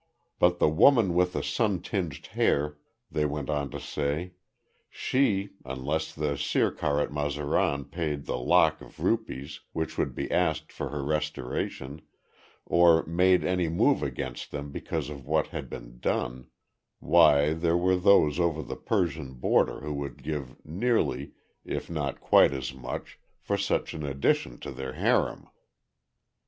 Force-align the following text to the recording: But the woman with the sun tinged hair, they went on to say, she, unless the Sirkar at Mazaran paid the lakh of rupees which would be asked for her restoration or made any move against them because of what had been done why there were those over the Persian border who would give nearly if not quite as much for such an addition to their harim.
But 0.39 0.57
the 0.57 0.67
woman 0.67 1.13
with 1.13 1.33
the 1.33 1.43
sun 1.43 1.79
tinged 1.79 2.25
hair, 2.33 2.79
they 3.11 3.23
went 3.23 3.51
on 3.51 3.69
to 3.69 3.79
say, 3.79 4.33
she, 4.89 5.51
unless 5.63 6.11
the 6.11 6.35
Sirkar 6.35 6.99
at 6.99 7.11
Mazaran 7.11 7.85
paid 7.85 8.25
the 8.25 8.39
lakh 8.39 8.81
of 8.81 8.99
rupees 8.99 9.59
which 9.73 9.99
would 9.99 10.15
be 10.15 10.31
asked 10.31 10.71
for 10.71 10.89
her 10.89 11.03
restoration 11.03 12.01
or 12.65 13.05
made 13.05 13.45
any 13.45 13.69
move 13.69 14.01
against 14.01 14.49
them 14.49 14.71
because 14.71 15.07
of 15.11 15.27
what 15.27 15.49
had 15.49 15.69
been 15.69 15.99
done 15.99 16.47
why 16.97 17.53
there 17.53 17.77
were 17.77 17.95
those 17.95 18.39
over 18.39 18.63
the 18.63 18.75
Persian 18.75 19.35
border 19.35 19.81
who 19.81 19.93
would 19.93 20.23
give 20.23 20.55
nearly 20.65 21.33
if 21.63 21.91
not 21.91 22.19
quite 22.19 22.53
as 22.53 22.73
much 22.73 23.19
for 23.39 23.55
such 23.55 23.93
an 23.93 24.03
addition 24.03 24.57
to 24.61 24.71
their 24.71 24.93
harim. 24.93 25.47